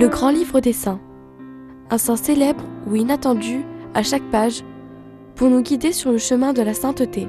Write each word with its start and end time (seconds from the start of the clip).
Le 0.00 0.08
grand 0.08 0.30
livre 0.30 0.60
des 0.60 0.72
saints. 0.72 0.98
Un 1.90 1.98
saint 1.98 2.16
célèbre 2.16 2.64
ou 2.86 2.96
inattendu 2.96 3.66
à 3.92 4.02
chaque 4.02 4.30
page 4.30 4.64
pour 5.36 5.50
nous 5.50 5.60
guider 5.60 5.92
sur 5.92 6.10
le 6.10 6.16
chemin 6.16 6.54
de 6.54 6.62
la 6.62 6.72
sainteté. 6.72 7.26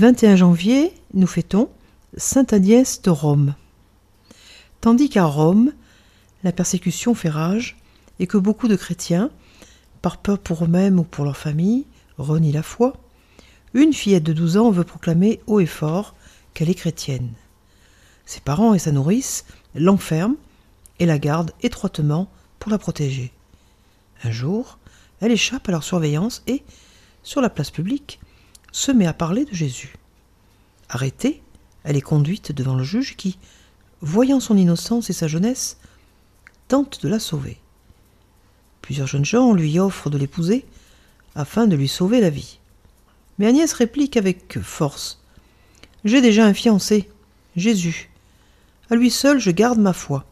Le 0.00 0.06
21 0.06 0.34
janvier, 0.34 0.92
nous 1.14 1.28
fêtons 1.28 1.68
Sainte 2.16 2.52
Agnès 2.52 3.00
de 3.02 3.10
Rome. 3.10 3.54
Tandis 4.80 5.08
qu'à 5.08 5.26
Rome, 5.26 5.72
la 6.42 6.50
persécution 6.50 7.14
fait 7.14 7.28
rage 7.28 7.76
et 8.18 8.26
que 8.26 8.38
beaucoup 8.38 8.66
de 8.66 8.74
chrétiens, 8.74 9.30
par 10.02 10.16
peur 10.16 10.40
pour 10.40 10.64
eux-mêmes 10.64 10.98
ou 10.98 11.04
pour 11.04 11.24
leur 11.24 11.36
famille, 11.36 11.86
renient 12.18 12.50
la 12.50 12.64
foi, 12.64 12.94
une 13.76 13.92
fillette 13.92 14.22
de 14.22 14.32
12 14.32 14.56
ans 14.56 14.70
veut 14.70 14.84
proclamer 14.84 15.40
haut 15.46 15.60
et 15.60 15.66
fort 15.66 16.14
qu'elle 16.54 16.70
est 16.70 16.74
chrétienne. 16.74 17.30
Ses 18.24 18.40
parents 18.40 18.72
et 18.72 18.78
sa 18.78 18.90
nourrice 18.90 19.44
l'enferment 19.74 20.36
et 20.98 21.04
la 21.04 21.18
gardent 21.18 21.52
étroitement 21.62 22.30
pour 22.58 22.70
la 22.70 22.78
protéger. 22.78 23.32
Un 24.24 24.30
jour, 24.30 24.78
elle 25.20 25.30
échappe 25.30 25.68
à 25.68 25.72
leur 25.72 25.84
surveillance 25.84 26.42
et, 26.46 26.62
sur 27.22 27.42
la 27.42 27.50
place 27.50 27.70
publique, 27.70 28.18
se 28.72 28.92
met 28.92 29.06
à 29.06 29.12
parler 29.12 29.44
de 29.44 29.54
Jésus. 29.54 29.94
Arrêtée, 30.88 31.42
elle 31.84 31.96
est 31.96 32.00
conduite 32.00 32.52
devant 32.52 32.76
le 32.76 32.82
juge 32.82 33.14
qui, 33.14 33.38
voyant 34.00 34.40
son 34.40 34.56
innocence 34.56 35.10
et 35.10 35.12
sa 35.12 35.28
jeunesse, 35.28 35.76
tente 36.68 37.02
de 37.02 37.08
la 37.08 37.18
sauver. 37.18 37.58
Plusieurs 38.80 39.06
jeunes 39.06 39.26
gens 39.26 39.52
lui 39.52 39.78
offrent 39.78 40.08
de 40.08 40.16
l'épouser 40.16 40.64
afin 41.34 41.66
de 41.66 41.76
lui 41.76 41.88
sauver 41.88 42.22
la 42.22 42.30
vie. 42.30 42.58
Mais 43.38 43.46
Agnès 43.46 43.72
réplique 43.72 44.16
avec 44.16 44.60
force 44.60 45.22
J'ai 46.04 46.20
déjà 46.20 46.46
un 46.46 46.54
fiancé, 46.54 47.10
Jésus. 47.54 48.10
À 48.90 48.94
lui 48.94 49.10
seul 49.10 49.38
je 49.38 49.50
garde 49.50 49.78
ma 49.78 49.92
foi. 49.92 50.24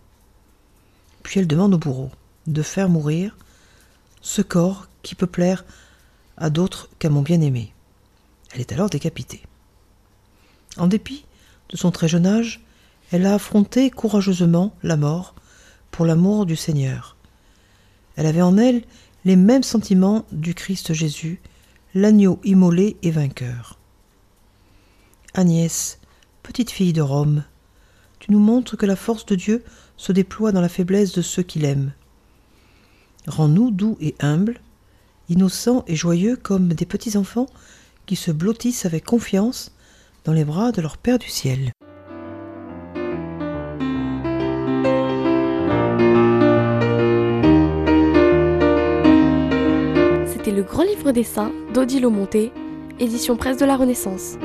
Puis 1.22 1.40
elle 1.40 1.46
demande 1.46 1.74
au 1.74 1.78
bourreau 1.78 2.10
de 2.46 2.62
faire 2.62 2.88
mourir 2.88 3.36
ce 4.20 4.42
corps 4.42 4.88
qui 5.02 5.14
peut 5.14 5.26
plaire 5.26 5.64
à 6.36 6.50
d'autres 6.50 6.88
qu'à 6.98 7.10
mon 7.10 7.22
bien-aimé. 7.22 7.72
Elle 8.52 8.60
est 8.60 8.72
alors 8.72 8.90
décapitée. 8.90 9.42
En 10.76 10.86
dépit 10.86 11.24
de 11.70 11.76
son 11.76 11.90
très 11.90 12.08
jeune 12.08 12.26
âge, 12.26 12.64
elle 13.10 13.26
a 13.26 13.34
affronté 13.34 13.90
courageusement 13.90 14.74
la 14.82 14.96
mort 14.96 15.34
pour 15.90 16.04
l'amour 16.04 16.46
du 16.46 16.56
Seigneur. 16.56 17.16
Elle 18.16 18.26
avait 18.26 18.42
en 18.42 18.56
elle 18.56 18.82
les 19.24 19.36
mêmes 19.36 19.62
sentiments 19.62 20.24
du 20.32 20.54
Christ 20.54 20.92
Jésus, 20.92 21.40
l'agneau 21.94 22.40
immolé 22.42 22.96
et 23.02 23.12
vainqueur. 23.12 23.78
Agnès, 25.32 26.00
petite 26.42 26.72
fille 26.72 26.92
de 26.92 27.00
Rome, 27.00 27.44
tu 28.18 28.32
nous 28.32 28.40
montres 28.40 28.76
que 28.76 28.86
la 28.86 28.96
force 28.96 29.26
de 29.26 29.36
Dieu 29.36 29.62
se 29.96 30.10
déploie 30.10 30.50
dans 30.50 30.60
la 30.60 30.68
faiblesse 30.68 31.12
de 31.12 31.22
ceux 31.22 31.44
qui 31.44 31.60
l'aiment. 31.60 31.92
Rends-nous 33.28 33.70
doux 33.70 33.96
et 34.00 34.16
humbles, 34.18 34.60
innocents 35.28 35.84
et 35.86 35.94
joyeux 35.94 36.36
comme 36.36 36.68
des 36.68 36.84
petits 36.84 37.16
enfants 37.16 37.46
qui 38.06 38.16
se 38.16 38.32
blottissent 38.32 38.86
avec 38.86 39.04
confiance 39.04 39.70
dans 40.24 40.32
les 40.32 40.44
bras 40.44 40.72
de 40.72 40.82
leur 40.82 40.98
Père 40.98 41.20
du 41.20 41.28
ciel. 41.28 41.70
Le 50.54 50.62
grand 50.62 50.84
livre 50.84 51.10
des 51.10 51.24
saints 51.24 51.52
d'Odile 51.72 52.06
Monté, 52.06 52.52
édition 53.00 53.36
presse 53.36 53.56
de 53.56 53.64
la 53.64 53.76
Renaissance. 53.76 54.38